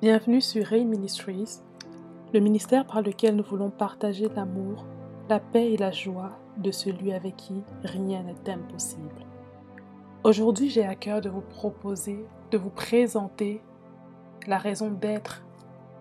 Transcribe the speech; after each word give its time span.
Bienvenue 0.00 0.40
sur 0.40 0.64
Ray 0.64 0.84
Ministries, 0.84 1.58
le 2.32 2.38
ministère 2.38 2.86
par 2.86 3.02
lequel 3.02 3.34
nous 3.34 3.42
voulons 3.42 3.70
partager 3.70 4.28
l'amour, 4.28 4.86
la 5.28 5.40
paix 5.40 5.72
et 5.72 5.76
la 5.76 5.90
joie 5.90 6.38
de 6.56 6.70
celui 6.70 7.12
avec 7.12 7.34
qui 7.34 7.64
rien 7.82 8.22
n'est 8.22 8.52
impossible. 8.52 9.26
Aujourd'hui, 10.22 10.70
j'ai 10.70 10.86
à 10.86 10.94
cœur 10.94 11.20
de 11.20 11.28
vous 11.28 11.40
proposer, 11.40 12.24
de 12.52 12.58
vous 12.58 12.70
présenter 12.70 13.60
la 14.46 14.58
raison 14.58 14.88
d'être 14.88 15.42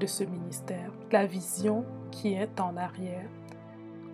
de 0.00 0.06
ce 0.06 0.24
ministère, 0.24 0.90
la 1.10 1.26
vision 1.26 1.84
qui 2.10 2.32
est 2.32 2.60
en 2.60 2.78
arrière. 2.78 3.28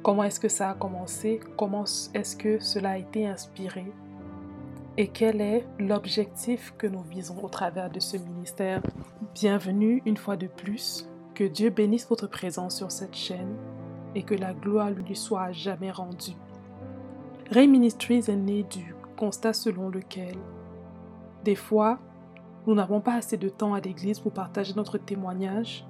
Comment 0.02 0.24
est-ce 0.24 0.40
que 0.40 0.48
ça 0.48 0.70
a 0.70 0.74
commencé? 0.74 1.38
Comment 1.56 1.84
est-ce 2.14 2.34
que 2.34 2.58
cela 2.58 2.90
a 2.90 2.98
été 2.98 3.28
inspiré? 3.28 3.86
Et 4.98 5.06
quel 5.06 5.40
est 5.40 5.64
l'objectif 5.78 6.74
que 6.76 6.88
nous 6.88 7.02
visons 7.02 7.44
au 7.44 7.48
travers 7.48 7.88
de 7.88 8.00
ce 8.00 8.16
ministère? 8.16 8.82
Bienvenue 9.32 10.02
une 10.06 10.16
fois 10.16 10.36
de 10.36 10.48
plus. 10.48 11.08
Que 11.36 11.44
Dieu 11.44 11.70
bénisse 11.70 12.08
votre 12.08 12.26
présence 12.26 12.76
sur 12.76 12.90
cette 12.90 13.14
chaîne 13.14 13.54
et 14.16 14.24
que 14.24 14.34
la 14.34 14.52
gloire 14.52 14.90
lui 14.90 15.14
soit 15.14 15.52
jamais 15.52 15.92
rendue. 15.92 16.34
Ray 17.52 17.68
Ministries 17.68 18.24
est 18.26 18.34
né 18.34 18.64
du 18.64 18.92
constat 19.16 19.52
selon 19.52 19.88
lequel, 19.88 20.34
des 21.44 21.54
fois, 21.54 22.00
nous 22.66 22.74
n'avons 22.74 23.00
pas 23.00 23.14
assez 23.14 23.36
de 23.36 23.48
temps 23.48 23.74
à 23.74 23.80
l'église 23.80 24.18
pour 24.18 24.32
partager 24.32 24.74
notre 24.74 24.98
témoignage. 24.98 25.86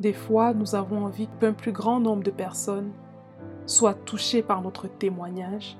Des 0.00 0.12
fois, 0.12 0.54
nous 0.54 0.74
avons 0.74 1.04
envie 1.04 1.28
qu'un 1.38 1.52
plus 1.52 1.70
grand 1.70 2.00
nombre 2.00 2.24
de 2.24 2.32
personnes 2.32 2.90
soient 3.64 3.94
touchées 3.94 4.42
par 4.42 4.60
notre 4.60 4.88
témoignage. 4.88 5.78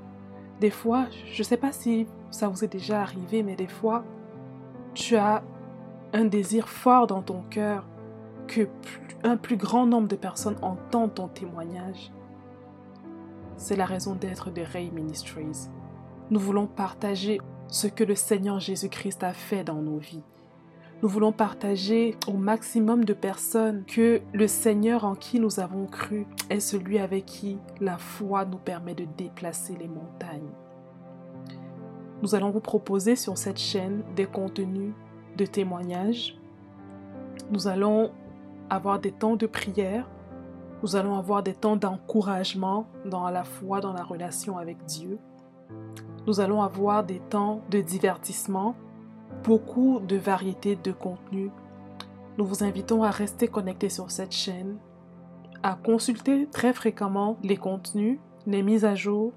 Des 0.60 0.70
fois, 0.70 1.06
je 1.32 1.40
ne 1.40 1.44
sais 1.44 1.56
pas 1.56 1.72
si 1.72 2.06
ça 2.30 2.48
vous 2.48 2.64
est 2.64 2.72
déjà 2.72 3.00
arrivé, 3.00 3.42
mais 3.42 3.56
des 3.56 3.66
fois, 3.66 4.04
tu 4.94 5.16
as 5.16 5.42
un 6.12 6.24
désir 6.24 6.68
fort 6.68 7.06
dans 7.06 7.22
ton 7.22 7.42
cœur 7.50 7.86
que 8.46 8.68
un 9.24 9.36
plus 9.36 9.56
grand 9.56 9.86
nombre 9.86 10.06
de 10.08 10.16
personnes 10.16 10.56
entendent 10.62 11.14
ton 11.14 11.28
témoignage. 11.28 12.12
C'est 13.56 13.76
la 13.76 13.86
raison 13.86 14.14
d'être 14.14 14.50
de 14.50 14.62
Ray 14.62 14.90
Ministries. 14.90 15.68
Nous 16.30 16.40
voulons 16.40 16.66
partager 16.66 17.40
ce 17.68 17.86
que 17.86 18.04
le 18.04 18.14
Seigneur 18.14 18.60
Jésus-Christ 18.60 19.24
a 19.24 19.32
fait 19.32 19.64
dans 19.64 19.80
nos 19.80 19.98
vies. 19.98 20.22
Nous 21.04 21.10
voulons 21.10 21.32
partager 21.32 22.16
au 22.26 22.32
maximum 22.32 23.04
de 23.04 23.12
personnes 23.12 23.84
que 23.84 24.22
le 24.32 24.46
Seigneur 24.46 25.04
en 25.04 25.14
qui 25.14 25.38
nous 25.38 25.60
avons 25.60 25.84
cru 25.84 26.26
est 26.48 26.60
celui 26.60 26.98
avec 26.98 27.26
qui 27.26 27.58
la 27.78 27.98
foi 27.98 28.46
nous 28.46 28.56
permet 28.56 28.94
de 28.94 29.04
déplacer 29.18 29.76
les 29.78 29.86
montagnes. 29.86 30.48
Nous 32.22 32.34
allons 32.34 32.48
vous 32.48 32.60
proposer 32.60 33.16
sur 33.16 33.36
cette 33.36 33.58
chaîne 33.58 34.02
des 34.16 34.24
contenus 34.24 34.94
de 35.36 35.44
témoignages. 35.44 36.38
Nous 37.50 37.68
allons 37.68 38.10
avoir 38.70 38.98
des 38.98 39.12
temps 39.12 39.36
de 39.36 39.46
prière. 39.46 40.08
Nous 40.82 40.96
allons 40.96 41.18
avoir 41.18 41.42
des 41.42 41.52
temps 41.52 41.76
d'encouragement 41.76 42.86
dans 43.04 43.28
la 43.28 43.44
foi, 43.44 43.82
dans 43.82 43.92
la 43.92 44.04
relation 44.04 44.56
avec 44.56 44.82
Dieu. 44.86 45.18
Nous 46.26 46.40
allons 46.40 46.62
avoir 46.62 47.04
des 47.04 47.20
temps 47.20 47.60
de 47.68 47.82
divertissement, 47.82 48.74
beaucoup 49.44 50.00
de 50.00 50.16
variétés 50.16 50.74
de 50.74 50.90
contenus. 50.90 51.50
Nous 52.38 52.46
vous 52.46 52.64
invitons 52.64 53.04
à 53.04 53.10
rester 53.10 53.46
connectés 53.46 53.90
sur 53.90 54.10
cette 54.10 54.32
chaîne, 54.32 54.78
à 55.62 55.74
consulter 55.74 56.48
très 56.50 56.72
fréquemment 56.72 57.36
les 57.42 57.58
contenus, 57.58 58.18
les 58.46 58.62
mises 58.62 58.84
à 58.84 58.94
jour, 58.94 59.32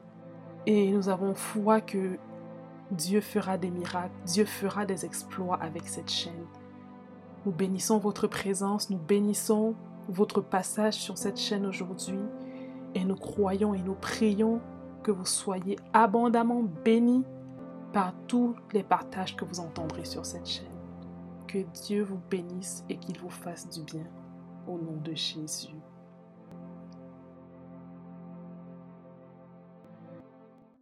et 0.66 0.92
nous 0.92 1.10
avons 1.10 1.36
foi 1.36 1.82
que 1.82 2.18
Dieu 2.92 3.22
fera 3.22 3.58
des 3.58 3.70
miracles, 3.70 4.16
Dieu 4.26 4.46
fera 4.46 4.86
des 4.86 5.06
exploits 5.06 5.60
avec 5.62 5.88
cette 5.88 6.10
chaîne. 6.10 6.46
Nous 7.46 7.52
bénissons 7.52 7.98
votre 7.98 8.28
présence, 8.28 8.90
nous 8.90 8.98
bénissons 8.98 9.76
votre 10.08 10.42
passage 10.42 10.96
sur 10.96 11.18
cette 11.18 11.38
chaîne 11.38 11.66
aujourd'hui 11.66 12.20
et 12.96 13.04
nous 13.04 13.16
croyons 13.16 13.74
et 13.74 13.82
nous 13.82 13.94
prions 13.94 14.62
que 15.04 15.12
vous 15.12 15.26
soyez 15.26 15.78
abondamment 15.94 16.64
bénis 16.84 17.24
par 17.94 18.14
tous 18.28 18.56
les 18.74 18.84
partages 18.84 19.36
que 19.36 19.46
vous 19.46 19.60
entendrez 19.60 20.06
sur 20.06 20.26
cette 20.26 20.48
chaîne. 20.48 20.66
Que 21.48 21.60
Dieu 21.84 22.04
vous 22.04 22.20
bénisse 22.30 22.84
et 22.90 22.98
qu'il 22.98 23.18
vous 23.20 23.30
fasse 23.30 23.70
du 23.70 23.84
bien. 23.84 24.06
Au 24.68 24.78
nom 24.78 24.98
de 25.04 25.14
Jésus. 25.14 25.76